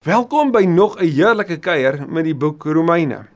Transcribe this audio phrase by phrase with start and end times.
[0.00, 3.26] Welkom by nog 'n heerlike kuier met die boek Romeine.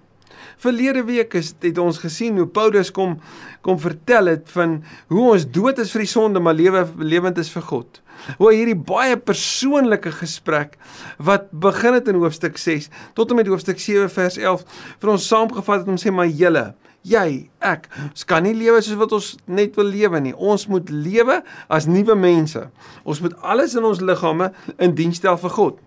[0.56, 3.20] Verlede week is het ons gesien hoe Paulus kom
[3.60, 7.50] kom vertel het van hoe ons dood is vir die sonde maar lewe lewend is
[7.50, 8.00] vir God.
[8.38, 10.78] Hoe hierdie baie persoonlike gesprek
[11.18, 14.64] wat begin het in hoofstuk 6 tot en met hoofstuk 7 vers 11
[14.98, 16.74] vir ons saamgevat het om sê maar julle
[17.04, 20.32] Jy, ek, ons kan nie lewe soos wat ons net wil lewe nie.
[20.32, 22.70] Ons moet lewe as nuwe mense.
[23.04, 25.83] Ons moet alles in ons liggame in diens stel vir God.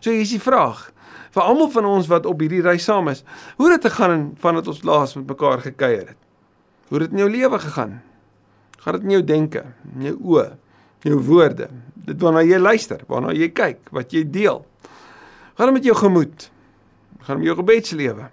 [0.00, 0.92] So hier is die vraag
[1.36, 3.22] vir almal van ons wat op hierdie reis saam is.
[3.58, 6.20] Hoe het dit gegaan vandat ons laas met mekaar gekuier het?
[6.88, 7.98] Hoe het dit in jou lewe gegaan?
[8.84, 10.46] Gaan dit in jou denke, in jou oë,
[11.06, 11.68] jou woorde,
[12.06, 14.62] dit waarna jy luister, waarna jy kyk, wat jy deel?
[15.58, 16.48] Gaan dit met jou gemoed?
[17.26, 18.30] Gaan dit met jou gebedslewe?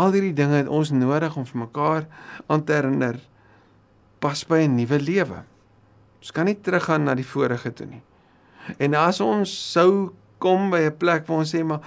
[0.00, 2.06] Al hierdie dinge het ons nodig om vir mekaar
[2.46, 3.18] aan te herinner
[4.20, 5.42] pas by 'n nuwe lewe.
[6.20, 8.02] Ons kan nie teruggaan na die vorige toe nie.
[8.78, 11.80] En as ons sou kom by 'n plek waar ons sê maar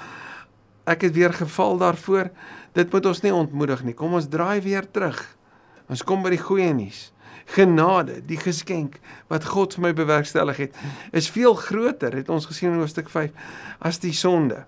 [0.86, 2.30] ek het weer geval daarvoor.
[2.74, 3.94] Dit moet ons nie ontmoedig nie.
[3.94, 5.20] Kom ons draai weer terug.
[5.90, 7.12] Ons kom by die goeie nuus.
[7.46, 10.78] Genade, die geskenk wat God vir my bewerkstellig het,
[11.12, 13.32] is veel groter, het ons gesien in hoofstuk 5,
[13.80, 14.64] as die sonde.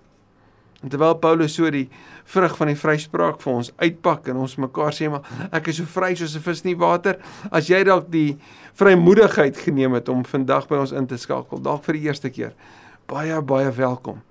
[0.83, 1.87] En terwyl Paulus so die
[2.29, 5.25] vrug van die vryspraak vir ons uitpak en ons mekaar sê maar
[5.55, 7.17] ek is so vry soos 'n vis in die water,
[7.51, 8.37] as jy dalk die
[8.75, 12.53] vrymoedigheid geneem het om vandag by ons in te skakel, dalk vir die eerste keer,
[13.09, 14.21] baie baie welkom.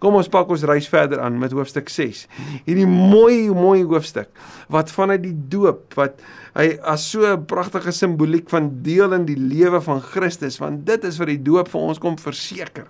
[0.00, 2.22] Kom ons pak ons reis verder aan met hoofstuk 6.
[2.64, 4.30] Hierdie mooi mooi hoofstuk
[4.72, 6.22] wat vanuit die doop wat
[6.54, 11.04] hy as so 'n pragtige simboliek van deel in die lewe van Christus, want dit
[11.04, 12.88] is wat die doop vir ons kom verseker.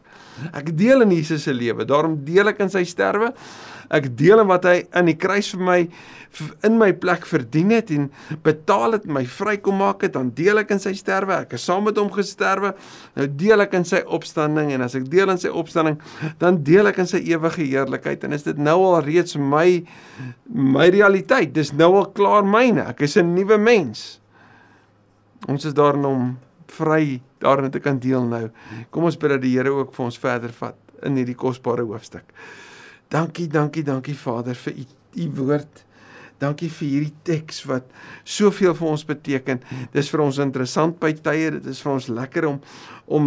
[0.57, 3.33] Ek deel in Jesus se lewe, daarom deel ek in sy sterwe.
[3.91, 5.79] Ek deel in wat hy in die kruis vir my
[6.63, 8.05] in my plek verdien het en
[8.45, 11.41] betaal het my vrykom maak het, dan deel ek in sy sterwe.
[11.43, 12.71] Ek is saam met hom gesterwe.
[13.19, 15.99] Nou deel ek in sy opstanding en as ek deel in sy opstanding,
[16.39, 19.83] dan deel ek in sy ewige heerlikheid en is dit nou al reeds my
[20.51, 21.51] my realiteit.
[21.55, 22.87] Dis nou al klaar myne.
[22.95, 24.21] Ek is 'n nuwe mens.
[25.49, 26.39] Ons is daarin om
[26.77, 28.49] vry daarin te kan deel nou.
[28.91, 30.77] Kom ons bid dat die Here ook vir ons verder vat
[31.07, 32.35] in hierdie kosbare hoofstuk.
[33.11, 34.85] Dankie, dankie, dankie Vader vir u
[35.19, 35.85] u woord.
[36.41, 37.89] Dankie vir hierdie teks wat
[38.25, 39.61] soveel vir ons beteken.
[39.93, 42.61] Dis vir ons interessant by tye, dit is vir ons lekker om
[43.11, 43.27] om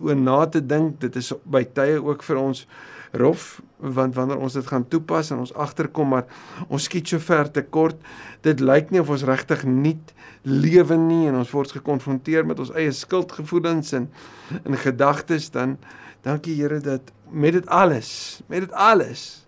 [0.00, 0.96] oor na te dink.
[1.04, 2.64] Dit is by tye ook vir ons
[3.12, 6.26] rof want wanneer ons dit gaan toepas en ons agterkom maar
[6.68, 7.96] ons skiet so ver te kort.
[8.42, 12.72] Dit lyk nie of ons regtig nuut lewe nie en ons word gekonfronteer met ons
[12.74, 14.08] eie skuldgevoelens en
[14.64, 15.76] en gedagtes dan
[16.26, 19.46] dankie Here dat met dit alles, met dit alles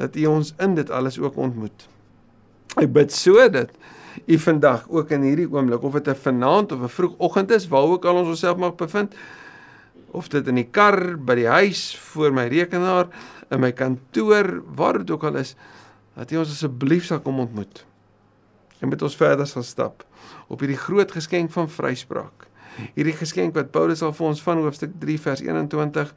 [0.00, 1.88] dat U ons in dit alles ook ontmoet.
[2.80, 3.74] Ek bid so dat
[4.26, 7.82] U vandag ook in hierdie oomblik of dit 'n vanaand of 'n vroegoggend is waar
[7.82, 9.14] ook al ons onsself mag bevind
[10.16, 13.10] of dit in die kar, by die huis, voor my rekenaar,
[13.50, 15.54] in my kantoor, waar dit ook al is,
[16.18, 17.84] dat U ons asseblief sal kom ontmoet.
[18.80, 20.04] En met ons verder sal stap
[20.50, 22.46] op hierdie groot geskenk van vryspraak.
[22.94, 26.14] Hierdie geskenk wat Paulus al vir ons van hoofstuk 3 vers 21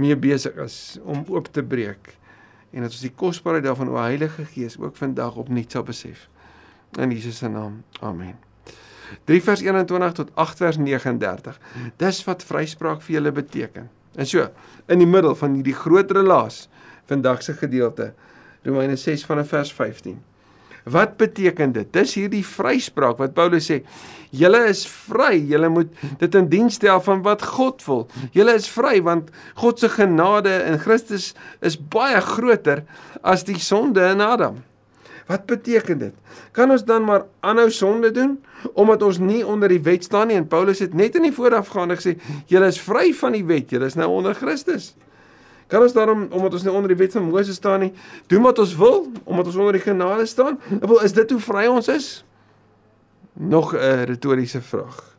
[0.00, 2.14] mee besig is om oop te breek
[2.74, 6.26] en dat ons die kosbaarheid daarvan o Heilige Gees ook vandag opnuut sal besef.
[6.98, 7.82] In Jesus se naam.
[8.00, 8.43] Amen.
[9.30, 11.58] 3 vers 21 tot 8 vers 39.
[12.00, 13.88] Dis wat vryspraak vir julle beteken.
[14.14, 14.46] En so,
[14.86, 16.68] in die middel van hierdie groot relaas
[17.10, 18.12] vandag se gedeelte
[18.64, 20.20] Romeine 6 vanaf vers 15.
[20.84, 21.88] Wat beteken dit?
[21.92, 23.80] Dis hierdie vryspraak wat Paulus sê.
[24.34, 25.38] Julle is vry.
[25.48, 28.04] Julle moet dit in diens stel van wat God wil.
[28.36, 31.32] Julle is vry want God se genade in Christus
[31.64, 32.84] is baie groter
[33.22, 34.60] as die sonde in Adam.
[35.26, 36.12] Wat beteken dit?
[36.52, 38.36] Kan ons dan maar aanhou sonde doen
[38.72, 40.36] omdat ons nie onder die wet staan nie?
[40.36, 42.14] En Paulus het net in die voorafgaande gesê,
[42.48, 43.72] julle is vry van die wet.
[43.72, 44.94] Julle is nou onder Christus.
[45.72, 47.92] Kan ons daarom omdat ons nie onder die wet van Moses staan nie,
[48.28, 50.60] doen wat ons wil omdat ons onder die genade staan?
[50.80, 52.08] Wil is dit hoe vry ons is?
[53.32, 55.16] Nog 'n retoriese vraag.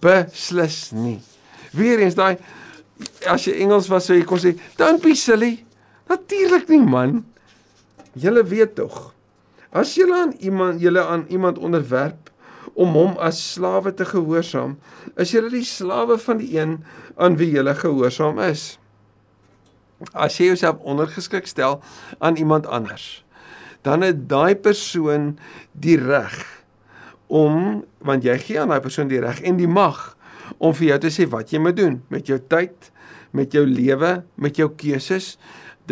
[0.00, 1.20] Beslis nie.
[1.72, 2.38] Weereens daai
[3.26, 5.64] as jy Engels was sou jy kon sê, "Don't be silly."
[6.08, 7.24] Natuurlik nie, man.
[8.12, 9.14] Julle weet tog.
[9.72, 12.30] As jy aan iemand julle aan iemand onderwerp
[12.74, 14.76] om hom as slawe te gehoorsaam,
[15.16, 16.78] is jy die slawe van die een
[17.16, 18.76] aan wie jy gehoorsaam is
[20.10, 21.80] as jy jouself ondergeskik stel
[22.18, 23.22] aan iemand anders,
[23.86, 25.36] dan het daai persoon
[25.72, 26.38] die reg
[27.32, 30.12] om want jy gee aan daai persoon die reg en die mag
[30.58, 32.90] om vir jou te sê wat jy moet doen met jou tyd,
[33.32, 35.38] met jou lewe, met jou keuses.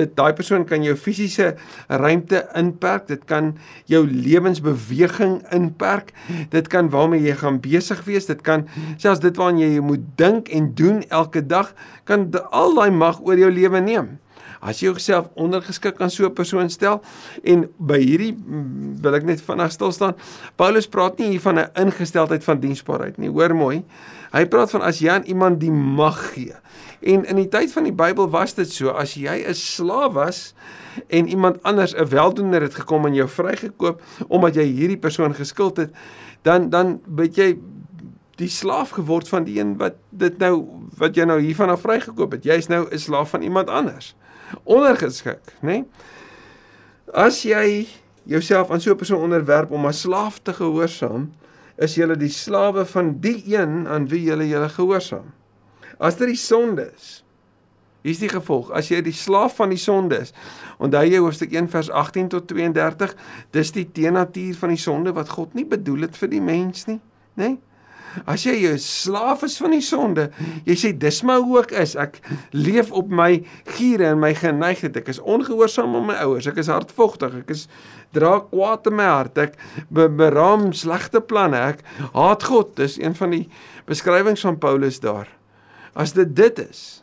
[0.01, 1.53] Dit daai persoon kan jou fisiese
[1.89, 3.53] ruimte inperk, dit kan
[3.91, 6.15] jou lewensbeweging inperk,
[6.55, 8.67] dit kan waarmee jy gaan besig wees, dit kan
[8.97, 11.75] selfs dit waaraan jy moet dink en doen elke dag
[12.09, 14.19] kan al daai mag oor jou lewe neem.
[14.61, 17.01] As jy jouself ondergeskik aan so 'n persoon stel
[17.45, 20.15] en by hierdie mm, wil ek net vinnig stil staan.
[20.57, 23.31] Paulus praat nie hier van 'n ingesteldheid van diensbaarheid nie.
[23.31, 23.85] Hoor mooi.
[24.31, 26.55] Hy praat van as jy aan iemand die mag gee.
[27.01, 30.55] En in die tyd van die Bybel was dit so as jy 'n slaaf was
[31.09, 35.77] en iemand anders 'n weldoener het gekom en jou vrygekoop omdat jy hierdie persoon geskuld
[35.77, 35.91] het,
[36.43, 37.59] dan dan weet jy
[38.37, 40.65] die slaaf geword van die een wat dit nou
[40.97, 42.45] wat jy nou hiervan af vrygekoop het.
[42.45, 44.15] Jy's nou 'n slaaf van iemand anders
[44.65, 45.67] ondergeskik, nê?
[45.67, 45.85] Nee?
[47.13, 47.87] As jy
[48.23, 51.33] jouself aan so 'n persoon onderwerp om as slaaf te gehoorsaam,
[51.81, 55.33] is jy die slawe van die een aan wie jy jy gehoorsaam.
[56.01, 57.23] As dit die sonde is,
[58.05, 58.71] hier's die gevolg.
[58.77, 60.33] As jy die slaaf van die sonde is,
[60.81, 63.17] onthou jy hoofstuk 1 vers 18 tot 32,
[63.57, 67.01] dis die teenatuur van die sonde wat God nie bedoel het vir die mens nie,
[67.37, 67.53] nê?
[67.53, 67.59] Nee?
[68.27, 70.31] As jy 'n slaaf is van die sonde,
[70.65, 71.97] jy sê dis my hoe ek is.
[71.97, 72.21] Ek
[72.53, 73.43] leef op my
[73.77, 74.97] giere en my geneigtheid.
[74.97, 76.47] Ek is ongehoorsaam aan my ouers.
[76.47, 77.35] Ek is hardvogtig.
[77.45, 77.69] Ek is
[78.13, 79.39] dra kwaad in my hart.
[79.39, 79.55] Ek
[79.91, 81.57] be beraam slegte planne.
[81.57, 81.85] Ek
[82.15, 82.77] haat God.
[82.77, 83.49] Dis een van die
[83.87, 85.29] beskrywings van Paulus daar.
[85.95, 87.03] As dit dit is,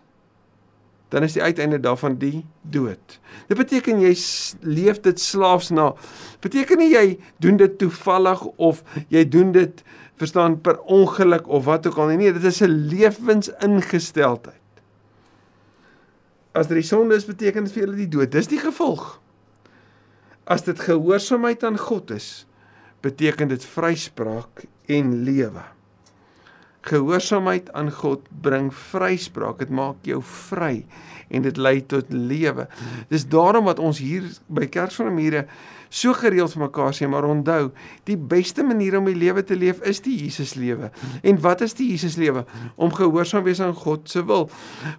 [1.10, 3.20] dan is die uiteinde daarvan die dood.
[3.48, 4.14] Dit beteken jy
[4.62, 5.94] leef dit slaafs na.
[6.44, 7.06] Beteken nie jy
[7.44, 8.84] doen dit toevallig of
[9.14, 9.84] jy doen dit
[10.18, 12.18] verstaan per ongeluk of wat ook al nie.
[12.18, 14.62] Nee, dit is 'n lewensingesteldheid.
[16.52, 18.32] As dit die sonde is, beteken dit vir julle die dood.
[18.32, 19.20] Dis die gevolg.
[20.44, 22.48] As dit gehoorsaamheid aan God is,
[23.02, 25.77] beteken dit vryspraak en lewe.
[26.88, 29.60] Gehoorsaamheid aan God bring vryspraak.
[29.64, 30.86] Dit maak jou vry
[31.28, 32.68] en dit lei tot lewe.
[33.12, 35.44] Dis daarom wat ons hier by Kerk van die Mure
[35.90, 37.72] so gereeld vir mekaar sê, maar onthou,
[38.10, 40.92] die beste manier om die lewe te leef is die Jesus lewe.
[41.24, 42.46] En wat is die Jesus lewe?
[42.76, 44.48] Om gehoorsaam wees aan God se wil.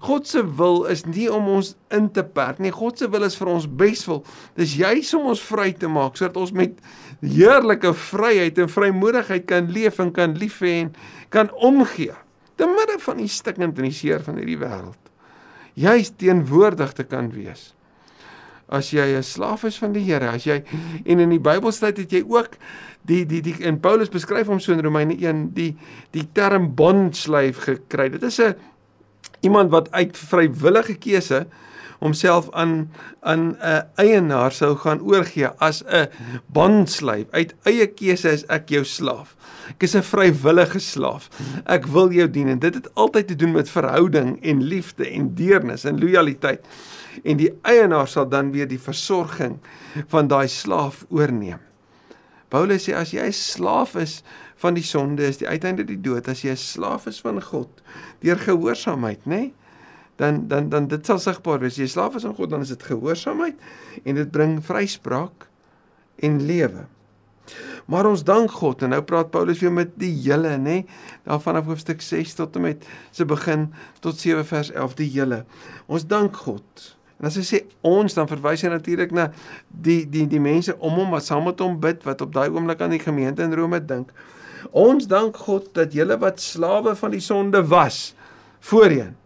[0.04, 2.72] God se wil is nie om ons in te perk nie.
[2.74, 4.24] God se wil is vir ons beswil.
[4.58, 6.78] Dis juis om ons vry te maak sodat ons met
[7.22, 10.92] heerlike vryheid en vrymoedigheid kan leef en kan lief hê en
[11.34, 12.14] kan omgee
[12.58, 14.98] te midde van die stikkend en die seer van hierdie wêreld.
[15.78, 17.72] Juis teenwoordig te kan wees
[18.68, 20.62] as jy 'n slaaf is van die Here, as jy
[21.04, 22.58] en in die Bybel sê dit jy ook
[23.08, 25.76] die die die en Paulus beskryf hom so in Romeine 1 die
[26.12, 28.10] die term bondslaaf gekry.
[28.10, 28.54] Dit is 'n
[29.40, 31.46] iemand wat uit vrywillige keuse
[31.98, 36.08] homself aan aan 'n eienaar sou gaan oorgee as 'n
[36.46, 37.24] bondslaaf.
[37.30, 39.36] Uit eie keuse is ek jou slaaf.
[39.70, 41.28] Ek is 'n vrywillige slaaf.
[41.66, 45.34] Ek wil jou dien en dit het altyd te doen met verhouding en liefde en
[45.34, 46.60] deernis en lojaliteit
[47.24, 49.58] en die eienaar sal dan weer die versorging
[50.08, 51.60] van daai slaaf oorneem.
[52.48, 54.22] Paulus sê as jy 'n slaaf is
[54.56, 57.68] van die sonde is die uiteinde die dood as jy 'n slaaf is van God
[58.20, 59.36] deur gehoorsaamheid, nê?
[59.36, 59.54] Nee?
[60.16, 61.76] Dan dan dan dit sal sigbaar wees.
[61.76, 63.54] Jy slaaf is aan God, dan is dit gehoorsaamheid
[64.04, 65.46] en dit bring vryspraak
[66.16, 66.86] en lewe.
[67.86, 70.58] Maar ons dank God en nou praat Paulus weer met die hele, nê?
[70.58, 70.86] Nee?
[71.24, 75.44] Daar vanaf hoofstuk 6 tot en met se begin tot 7 vers 11 die hele.
[75.86, 79.28] Ons dank God En as hy sê ons dan verwys hy natuurlik na
[79.68, 82.82] die die die mense om hom wat saam met hom bid wat op daai oomblik
[82.82, 84.12] aan die gemeente in Rome dink.
[84.70, 88.12] Ons dank God dat julle wat slawe van die sonde was
[88.60, 89.16] voorheen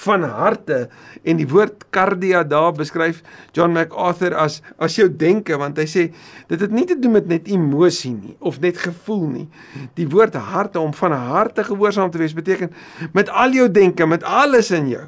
[0.00, 0.88] van harte
[1.28, 3.20] en die woord cardia daar beskryf
[3.56, 6.06] John MacArthur as as jou denke want hy sê
[6.48, 9.46] dit het nie te doen met net emosie nie of net gevoel nie
[10.00, 12.72] die woord harte om van harte gehoorsaam te wees beteken
[13.16, 15.06] met al jou denke met alles in jou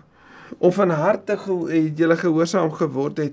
[0.58, 3.32] om van harte het julle gehoorsaam geword het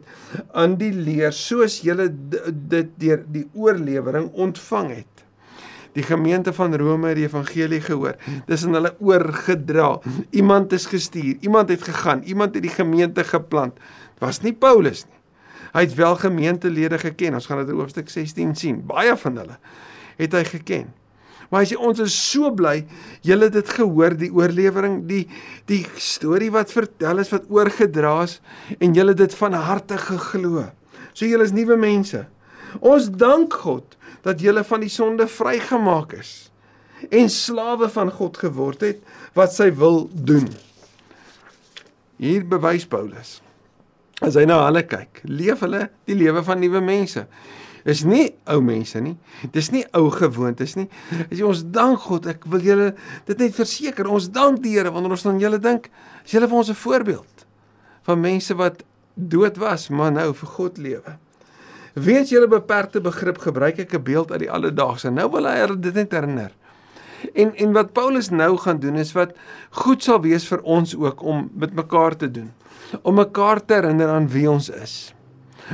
[0.53, 2.09] aan die leer soos julle
[2.49, 5.25] dit deur die oorlewering ontvang het.
[5.97, 8.15] Die gemeente van Rome het die evangelie gehoor.
[8.47, 9.99] Dis aan hulle oorgedra.
[10.29, 13.75] Iemand is gestuur, iemand het gegaan, iemand het die gemeente geplant.
[13.75, 15.17] Dit was nie Paulus nie.
[15.73, 17.33] Hy het wel gemeentelede geken.
[17.37, 18.81] Ons gaan dit in hoofstuk 16 sien.
[18.85, 19.59] Baie van hulle
[20.19, 20.89] het hy geken.
[21.49, 22.83] Maar as jy ons is so bly,
[23.25, 25.23] julle het dit gehoor, die oorlewering, die
[25.69, 28.37] die storie wat vertel is wat oorgedra is
[28.77, 30.67] en julle dit van harte geglo.
[31.13, 32.23] So julle is nuwe mense.
[32.85, 36.33] Ons dank God dat julle van die sonde vrygemaak is
[37.15, 38.99] en slawe van God geword het
[39.37, 40.49] wat sy wil doen.
[42.19, 43.39] Hier bewys Paulus.
[44.19, 47.23] As hy na hulle kyk, leef hulle die lewe van nuwe mense
[47.85, 49.15] is nie ou mense nie.
[49.51, 50.87] Dis nie ou gewoontes nie.
[51.29, 52.93] As jy ons dank God, ek wil julle
[53.25, 55.89] dit net verseker, ons dank die Here wanneer ons aan julle dink.
[56.23, 57.45] As julle vir ons 'n voorbeeld
[58.03, 58.83] van mense wat
[59.15, 61.17] dood was, maar nou vir God lewe.
[61.93, 65.09] Weens julle beperkte begrip gebruik ek 'n beeld uit die alledaagse.
[65.09, 66.51] Nou wil hy dit net herinner.
[67.33, 69.35] En en wat Paulus nou gaan doen is wat
[69.69, 72.51] goed sal wees vir ons ook om met mekaar te doen.
[73.01, 75.13] Om mekaar te herinner aan wie ons is.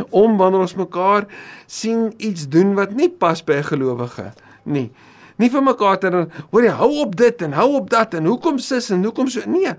[0.10, 1.28] Om wanneer ons mekaar
[1.68, 4.34] sien iets doen wat nie pas by 'n gelowige
[4.64, 4.92] nie.
[5.36, 6.10] Nie vir mekaar te
[6.52, 9.42] hoor jy hou op dit en hou op dat en hoekom sis en hoekom so
[9.46, 9.74] nee.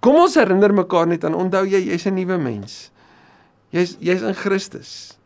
[0.00, 2.90] Kom ons herinner mekaar net aan onthou jy jy's 'n nuwe mens.
[3.70, 5.18] Jy's jy's in Christus.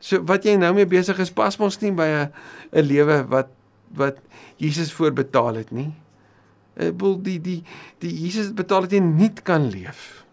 [0.00, 2.32] So wat jy nou mee besig is pas mos nie by 'n
[2.72, 3.48] 'n lewe wat
[3.96, 4.18] wat
[4.56, 5.92] Jesus voorbetaal het nie.
[6.76, 7.62] Ek bedoel die die
[7.98, 10.23] die Jesus het betaal dat jy nie kan leef.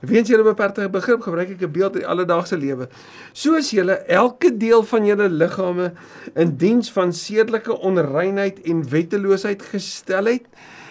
[0.00, 2.88] Weens julle beperkte begrip gebruik ek 'n beeld uit die alledaagse lewe.
[3.32, 5.92] Soos julle elke deel van julle liggame
[6.34, 10.46] in diens van sedelike onreinheid en wetteloosheid gestel het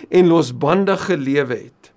[0.10, 1.92] en losbandig gelewe het.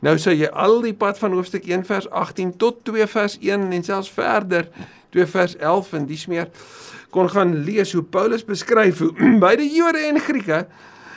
[0.00, 3.72] Nou sou jy al die pad van hoofstuk 1 vers 18 tot 2 vers 1
[3.72, 4.68] en selfs verder
[5.10, 6.48] 2 vers 11 en dis meer
[7.10, 9.12] kon gaan lees hoe Paulus beskryf hoe
[9.46, 10.66] beide Jode en Grieke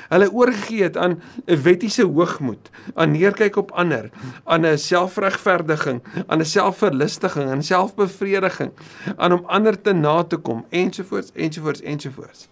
[0.10, 4.10] hulle oorgegee het aan 'n wettiese hoogmoed, aan neerkyk op ander,
[4.44, 8.72] aan 'n selfregverdiging, aan 'n selfverlustiging en selfbevrediging,
[9.16, 12.48] aan om ander te na te kom ensovoorts ensovoorts ensovoorts.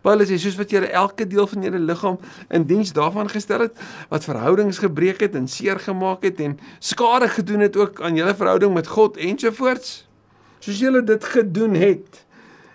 [0.00, 2.16] Paulus sê soos wat julle elke deel van julle liggaam
[2.48, 7.28] in diens daarvan gestel het wat verhoudings gebreek het en seer gemaak het en skade
[7.28, 10.06] gedoen het ook aan julle verhouding met God ensovoorts.
[10.58, 12.24] Soos julle dit gedoen het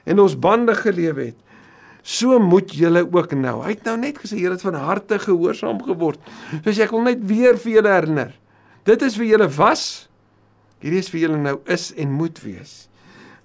[0.04, 1.45] en ons bande geleef het
[2.06, 3.58] So moet julle ook nou.
[3.64, 6.22] Hy het nou net gesê julle het van harte gehoorsaam geword.
[6.62, 8.36] So ek wil net weer vir julle herinner.
[8.86, 10.06] Dit is vir julle was.
[10.84, 12.76] Hierdie is vir julle nou is en moet wees.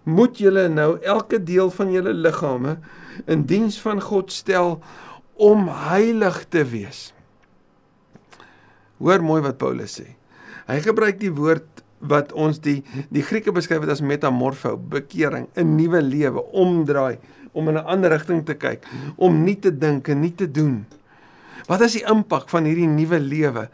[0.04, 2.76] Moet julle nou elke deel van julle liggame
[3.30, 4.76] in diens van God stel
[5.40, 7.10] om heilig te wees.
[9.00, 10.10] Hoor mooi wat Paulus sê.
[10.68, 12.80] Hy gebruik die woord wat ons die
[13.12, 17.18] die Grieke beskryf het as metamorfo, bekering, 'n nuwe lewe, omdraai,
[17.52, 20.86] om in 'n ander rigting te kyk, om nie te dink en nie te doen.
[21.70, 23.68] Wat is die impak van hierdie nuwe lewe?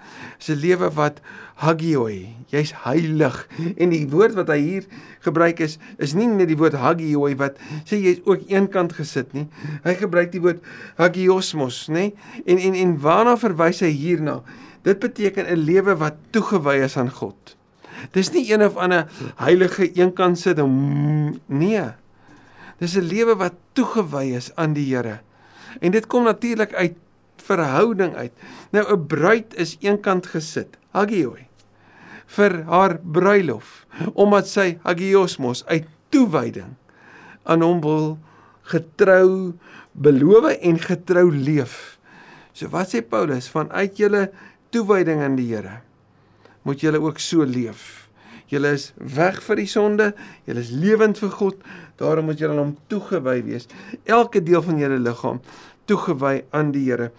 [0.48, 1.20] 'n lewe wat
[1.54, 3.48] hagioi, jy's heilig.
[3.76, 4.84] En die woord wat hy hier
[5.24, 7.56] gebruik is is nie net die woord hagioi wat
[7.88, 9.48] sê jy's ook eenkant gesit nie.
[9.84, 10.60] Hy gebruik die woord
[11.00, 12.12] hagiosmos, nê?
[12.44, 14.42] En en en waarna verwys hy hierna?
[14.84, 17.56] Dit beteken 'n lewe wat toegewy is aan God.
[18.12, 21.88] Dis nie een of ander heilige eenkant sit en nee.
[22.78, 25.20] Dis 'n lewe wat toegewy is aan die Here.
[25.80, 26.96] En dit kom natuurlik uit
[27.36, 28.32] verhouding uit.
[28.70, 31.46] Nou 'n bruid is eenkant gesit, hagioi,
[32.26, 36.74] vir haar bruilof, omdat sy hagiosmos uit toewyding
[37.42, 38.18] aan hom wil
[38.62, 39.54] getrou
[39.92, 41.98] beloof en getrou leef.
[42.52, 44.30] So wat sê Paulus vanuit julle
[44.70, 45.80] toewyding aan die Here?
[46.62, 48.08] Moet julle ook so leef.
[48.46, 50.12] Julle is weg vir die sonde,
[50.46, 51.56] julle is lewend vir God,
[52.00, 53.68] daarom moet julle aan hom toegewy wees.
[54.04, 55.40] Elke deel van julle liggaam
[55.86, 57.10] toegewy aan die Here.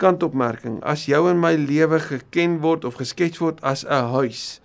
[0.00, 4.60] Kantopmerking: As jou en my lewe geken word of geskets word as 'n huis,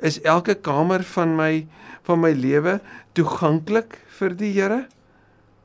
[0.00, 1.66] is elke kamer van my
[2.02, 2.80] van my lewe
[3.12, 4.86] toeganklik vir die Here?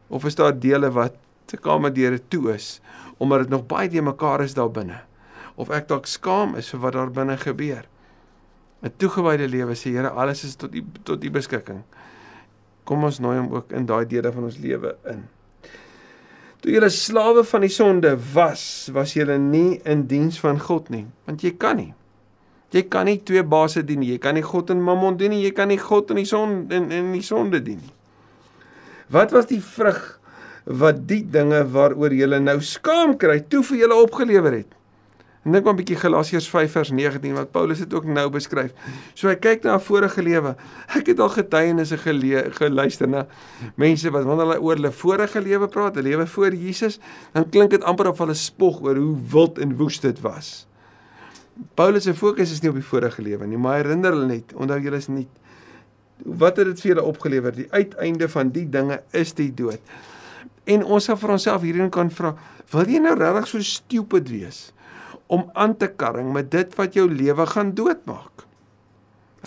[0.10, 1.16] Of is daar dele wat
[1.48, 2.82] se kamerdeure toe is
[3.18, 5.02] omdat dit nog baie te mekaar is daar binne?
[5.56, 7.86] Of ek dalk skaam is vir wat daar binne gebeur?
[8.82, 11.84] 'n toegewyde lewe sê Here alles is tot u tot u beskikking.
[12.88, 15.24] Kom ons nooi hom ook in daai dele van ons lewe in.
[16.62, 21.08] Toe julle slawe van die sonde was, was julle nie in diens van God nie,
[21.26, 21.92] want jy kan nie.
[22.72, 24.14] Jy kan nie twee baase dien nie.
[24.14, 25.42] Jy kan nie God en Mammon dien nie.
[25.44, 27.96] Jy kan nie God en die son en en die sonde dien nie.
[29.12, 30.00] Wat was die vrug
[30.64, 34.78] wat die dinge waaroor julle nou skaam kry toe vir julle opgelewer het?
[35.42, 38.72] En dink maar 'n bietjie Galasiërs 5 vers 19 wat Paulus dit ook nou beskryf.
[39.14, 40.56] So hy kyk na 'n vorige lewe.
[40.96, 41.98] Ek het al getuienisse
[42.52, 43.28] geluister na
[43.76, 47.00] mense wat wanneer hulle oor hulle vorige lewe praat, 'n lewe voor Jesus,
[47.34, 50.68] dan klink dit amper of hulle spog oor hoe wild en woes dit was.
[51.74, 54.80] Paulus se fokus is nie op die vorige lewe nie, maar herinner hulle net, onthou
[54.80, 55.28] julle is nie
[56.26, 57.56] wat het dit vir julle opgelewer?
[57.56, 59.80] Die uiteinde van die dinge is die dood.
[60.70, 62.36] En ons sal vir onsself hierin kan vra,
[62.72, 64.70] wil jy nou regtig so stupid wees?
[65.32, 68.46] Om aan te karring met dit wat jou lewe gaan doodmaak.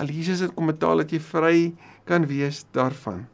[0.01, 1.57] Al Jesus het kom betaal dat jy vry
[2.09, 3.27] kan wees daarvan.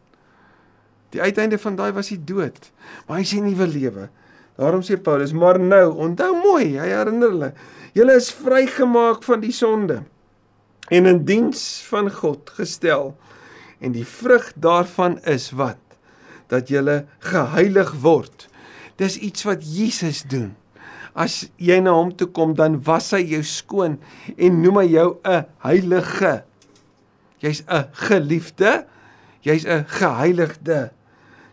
[1.14, 2.70] Die uiteinde van daai was die dood,
[3.06, 4.08] maar hy sê nuwe lewe.
[4.60, 7.50] Daarom sê Paulus, maar nou, onthou mooi, hy herinner hulle,
[7.96, 10.02] julle is vrygemaak van die sonde
[10.90, 13.14] en in diens van God gestel.
[13.80, 15.78] En die vrug daarvan is wat?
[16.50, 18.48] Dat julle geheilig word.
[19.00, 20.56] Dis iets wat Jesus doen
[21.20, 23.98] as jy na hom toe kom dan was hy jou skoon
[24.36, 26.44] en noem hy jou 'n heilige.
[27.42, 28.86] Jy's 'n geliefde.
[29.44, 30.90] Jy's 'n geheiligde.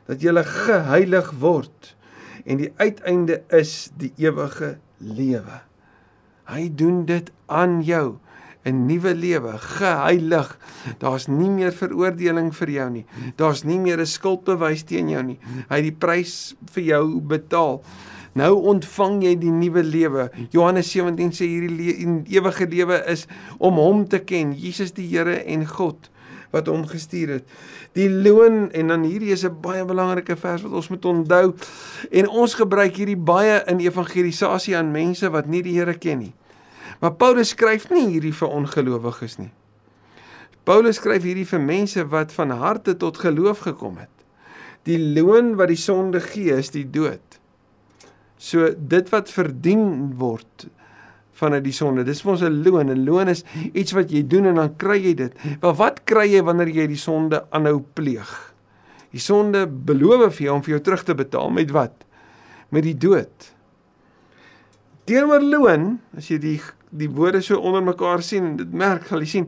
[0.08, 1.98] Dat jy geheilig word
[2.48, 5.62] en die uiteinde is die ewige lewe.
[6.48, 8.20] Hy doen dit aan jou
[8.68, 10.58] 'n nuwe lewe, geheilig.
[11.00, 13.06] Daar's nie meer veroordeling vir jou nie.
[13.36, 15.40] Daar's nie meer 'n skuldbewys teen jou nie.
[15.70, 17.82] Hy het die prys vir jou betaal.
[18.38, 20.28] Nou ontvang jy die nuwe lewe.
[20.54, 23.26] Johannes 17 sê hierdie le ewige lewe is
[23.58, 26.12] om hom te ken, Jesus die Here en God
[26.54, 27.56] wat hom gestuur het.
[27.98, 31.54] Die loon en dan hierdie is 'n baie belangrike vers wat ons moet onthou
[32.12, 36.34] en ons gebruik hierdie baie in evangelisasie aan mense wat nie die Here ken nie.
[37.00, 39.52] Maar Paulus skryf nie hierdie vir ongelowiges nie.
[40.64, 44.10] Paulus skryf hierdie vir mense wat van harte tot geloof gekom het.
[44.84, 47.37] Die loon wat die sonde gee is die dood.
[48.38, 50.68] So dit wat verdien word
[51.38, 52.90] vanuit die sonde, dis vir ons 'n loon.
[52.90, 55.34] 'n Loon is iets wat jy doen en dan kry jy dit.
[55.62, 58.54] Maar wat kry jy wanneer jy die sonde aanhou pleeg?
[59.12, 62.06] Die sonde beloof vir jou om vir jou terug te betaal met wat?
[62.70, 63.54] Met die dood.
[65.06, 69.20] Teenoor loon, as jy die die woorde so onder mekaar sien en dit merk sal
[69.20, 69.48] jy sien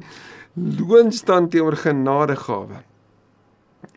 [0.55, 2.83] loon staan teenoor genadegawe.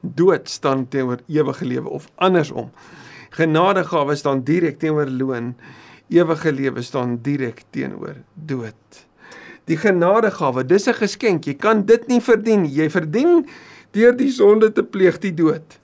[0.03, 2.71] Dood staan teenoor ewige lewe of andersom.
[3.33, 5.55] Genadegawe staan direk teenoor loon.
[6.13, 9.07] Ewige lewe staan direk teenoor dood.
[9.71, 11.45] Die genadegawe, dis 'n geskenk.
[11.45, 12.67] Jy kan dit nie verdien.
[12.67, 13.47] Jy verdien
[13.93, 15.79] deur die sonde te pleeg die dood.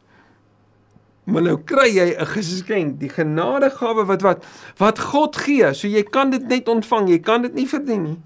[1.24, 4.44] Maar nou kry jy 'n geskenk, die genadegawe wat wat
[4.76, 5.74] wat God gee.
[5.74, 7.08] So jy kan dit net ontvang.
[7.08, 8.20] Jy kan dit nie verdien nie.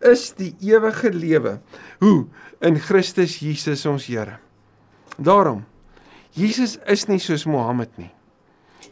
[0.00, 1.60] Is die ewige lewe.
[1.98, 2.26] Hoe?
[2.60, 4.38] In Christus Jesus ons Here.
[5.18, 5.64] Daarom
[6.30, 8.10] Jesus is nie soos Mohammed nie.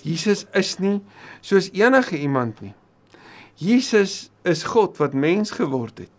[0.06, 1.00] Jesus is nie
[1.42, 2.74] soos enige iemand nie.
[3.58, 6.12] Jesus is God wat mens geword het.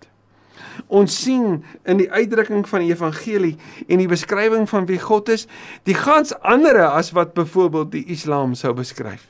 [0.88, 3.56] Ons sien in die uitdrukking van die evangelie
[3.88, 5.48] en die beskrywing van wie God is,
[5.90, 9.28] die gans andere as wat byvoorbeeld die Islam sou beskryf.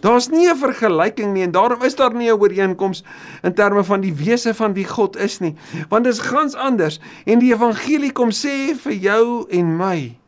[0.00, 3.04] Daar's nie 'n vergelyking nie en daarom is daar nie 'n ooreenkoms
[3.42, 5.56] in terme van die wese van wie God is nie,
[5.88, 10.19] want dit is gans anders en die evangelie kom sê vir jou en my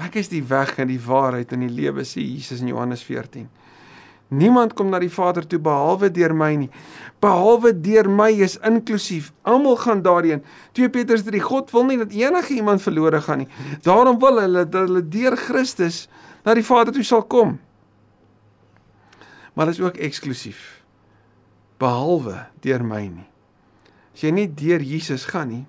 [0.00, 3.46] Ek is die weg en die waarheid en die lewe sê Jesus in Johannes 14.
[4.34, 6.70] Niemand kom na die Vader toe behalwe deur my nie.
[7.22, 9.30] Behalwe deur my is inklusief.
[9.46, 10.42] Almal gaan daarheen.
[10.72, 13.48] 2 Petrus 3: God wil nie dat enige iemand verlore gaan nie.
[13.86, 16.08] Daarom wil hulle dat hulle deur Christus
[16.44, 17.58] na die Vader toe sal kom.
[19.54, 20.82] Maar dit is ook eksklusief.
[21.78, 23.28] Behalwe deur my nie.
[24.14, 25.64] As jy nie deur Jesus gaan nie,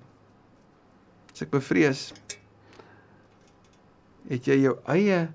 [1.34, 2.08] as ek bevrees,
[4.30, 5.26] het jy jou eie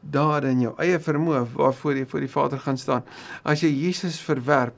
[0.00, 3.04] dade en jou eie vermoë waarvoor jy voor die Vader gaan staan.
[3.44, 4.76] As jy Jesus verwerp,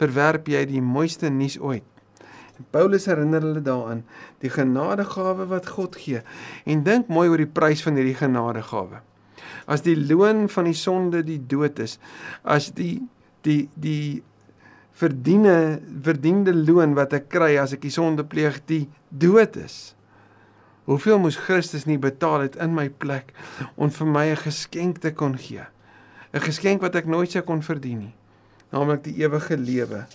[0.00, 1.84] verwerp jy die mooiste nuus ooit.
[2.74, 4.00] Paulus herinner hulle daaraan
[4.42, 6.22] die genadegawe wat God gee.
[6.66, 9.02] En dink mooi oor die prys van hierdie genadegawe.
[9.70, 11.98] As die loon van die sonde die dood is,
[12.42, 12.98] as die
[13.46, 14.24] die die
[14.98, 19.94] verdiene verdiende loon wat ek kry as ek die sonde pleeg die dood is.
[20.88, 23.34] Hoeveel moes Christus nie betaal het in my plek
[23.76, 25.66] om vir my 'n geskenk te kon gee?
[26.32, 28.14] 'n Geskenk wat ek nooit sou kon verdien nie,
[28.72, 30.06] naamlik die ewige lewe.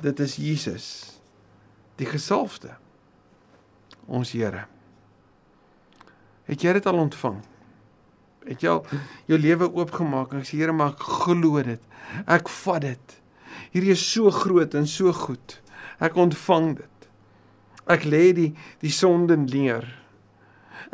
[0.00, 1.18] Dit is Jesus,
[1.96, 2.76] die gesalfde,
[4.06, 4.66] ons Here.
[6.44, 7.42] Het jy dit al ontvang?
[8.46, 8.86] Het jy al
[9.26, 11.82] jou lewe oopgemaak en sê Here, maar ek glo dit.
[12.26, 13.20] Ek vat dit.
[13.72, 15.60] Hierdie is so groot en so goed.
[15.98, 16.97] Ek ontvang dit.
[17.88, 18.50] Ek lê die
[18.82, 19.86] die sonde neer.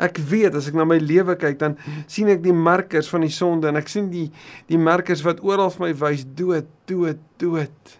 [0.01, 1.77] Ek weet as ek na my lewe kyk dan
[2.11, 4.27] sien ek die markers van die sonde en ek sien die
[4.71, 7.95] die markers wat oral vir my wys dood, dood, dood.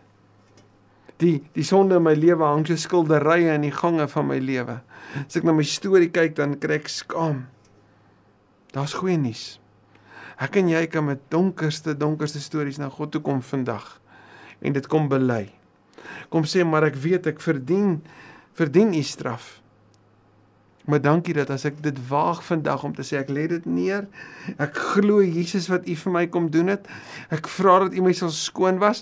[1.23, 4.81] Die die sonde in my lewe hang so skilderye in die gange van my lewe.
[5.23, 7.45] As ek na my storie kyk dan kry ek skaam.
[8.75, 9.55] Daar's goeie nuus.
[10.35, 13.87] Ek en jy kan met donkerste donkerste stories na God toe kom vandag
[14.59, 15.45] en dit kom bely.
[16.31, 18.01] Kom sê maar ek weet ek verdien
[18.55, 19.61] verdien u straf.
[20.85, 24.05] Maar dankie dat as ek dit waag vandag om te sê ek lê dit neer.
[24.61, 26.85] Ek glo Jesus wat u vir my kom doen het.
[27.33, 29.01] Ek vra dat u my sal skoon was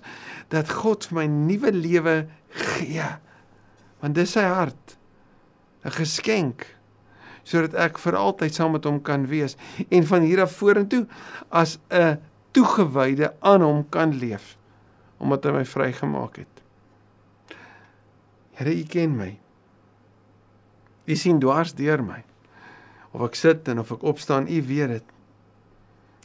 [0.53, 2.15] dat God vir my nuwe lewe
[2.55, 3.09] gee.
[3.99, 4.97] Want dis sy hart.
[5.83, 6.65] 'n Geskenk
[7.43, 9.57] sodat ek vir altyd saam met hom kan wees
[9.91, 11.03] en van hier af vorentoe
[11.51, 12.15] as 'n
[12.55, 14.55] toegewyde aan hom kan leef
[15.19, 16.63] omdat hy my vrygemaak het.
[18.53, 19.42] Here, u ken my.
[21.05, 22.23] U sien dwars deur my.
[23.11, 25.05] Of ek sit en of ek opstaan, U weet dit.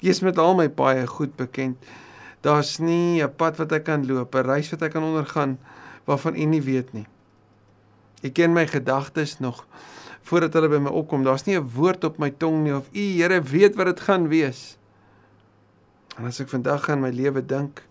[0.03, 1.77] U is met al my paaie goed bekend.
[2.41, 5.59] Daar's nie 'n pad wat ek kan loop, 'n reis wat ek kan ondergaan
[6.07, 7.07] waarvan U nie weet nie.
[8.23, 9.67] U ken my gedagtes nog
[10.23, 11.25] voordat hulle by my opkom.
[11.25, 14.29] Daar's nie 'n woord op my tong nie of U Here weet wat dit gaan
[14.29, 14.79] wees.
[16.17, 17.83] En as ek vandag aan my lewe dink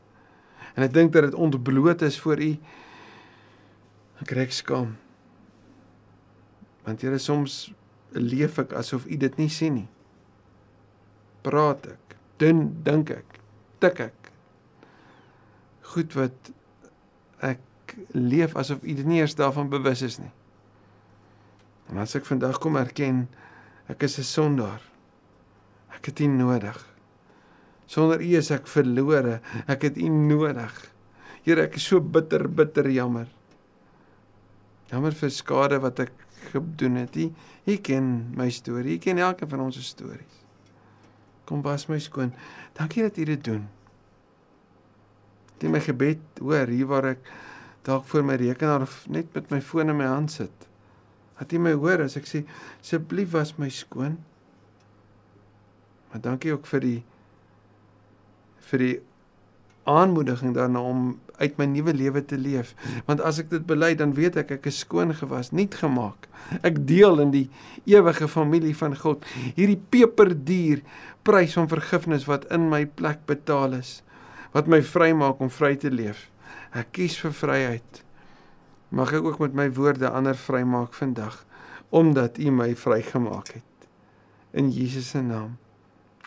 [0.75, 2.57] en ek dink dat dit ontbloot is voor U,
[4.21, 4.97] ek kry skaam.
[6.87, 7.67] Want Here soms
[8.15, 9.87] leef ek asof U dit nie sien nie.
[11.43, 13.39] Praat ek, dun dink ek,
[13.83, 14.31] tik ek.
[15.91, 16.51] Goed wat
[17.43, 20.31] ek leef asof U dit nie eers daarvan bewus is nie.
[21.91, 23.27] En as ek vandag kom erken
[23.91, 24.81] ek is 'n sondaar.
[25.95, 26.77] Ek het U nodig.
[27.87, 29.39] Sonder U is ek verlore.
[29.67, 30.91] Ek het U nodig.
[31.43, 33.27] Here, ek is so bitter, bitter jammer.
[34.91, 36.11] Jammer vir skade wat ek
[36.53, 37.15] gedoen het.
[37.15, 37.31] U,
[37.65, 38.95] U ken my storie.
[38.95, 40.43] U ken elke van ons stories.
[41.47, 42.33] Kom was my skoon.
[42.77, 43.67] Dankie dat U dit doen.
[45.57, 47.29] Dit my gebed hoor hier waar ek
[47.87, 50.67] dalk voor my rekenaar of net met my foon in my hand sit.
[51.39, 52.43] Dat jy my hoor as ek sê
[52.81, 54.17] asseblief was my skoon.
[56.11, 56.99] Maar dankie ook vir die
[58.67, 58.95] vir die
[59.87, 62.73] aanmoediging daarna om uit my nuwe lewe te leef.
[63.05, 66.27] Want as ek dit bely, dan weet ek ek is skoon gewas, nuut gemaak.
[66.65, 67.45] Ek deel in die
[67.89, 69.25] ewige familie van God.
[69.57, 70.83] Hierdie peperduur
[71.27, 74.01] prys van vergifnis wat in my plek betaal is,
[74.55, 76.27] wat my vrymaak om vry te leef.
[76.75, 78.03] Ek kies vir vryheid.
[78.95, 81.43] Mag ek ook met my woorde ander vrymaak vandag
[81.87, 83.87] omdat U my vrygemaak het.
[84.51, 85.53] In Jesus se naam.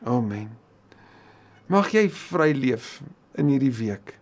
[0.09, 0.55] Amen.
[1.69, 3.03] Mag jy vry leef
[3.39, 4.17] in hierdie week.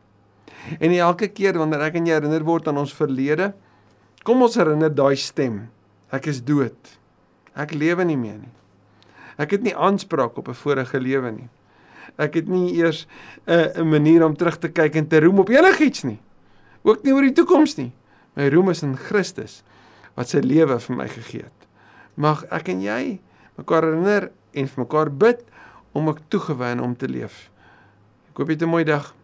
[0.80, 3.52] En elke keer wanneer ek en jy herinner word aan ons verlede,
[4.24, 5.68] kom ons herinner daai stem.
[6.12, 6.76] Ek is dood.
[7.56, 8.54] Ek lewe nie meer nie.
[9.38, 11.48] Ek het nie aanspraak op 'n vorige lewe nie.
[12.18, 13.06] Ek het nie eers
[13.46, 16.20] 'n uh, 'n manier om terug te kyk en te roem op enigiets nie.
[16.82, 17.92] Ook nie oor die toekoms nie.
[18.34, 19.62] My roem is in Christus
[20.14, 21.68] wat sy lewe vir my gegee het.
[22.14, 23.20] Mag ek en jy
[23.56, 25.44] mekaar herinner en vir mekaar bid
[25.92, 27.50] om ek toegewy om te leef.
[28.38, 29.17] Ek hoop jy het 'n mooi dag.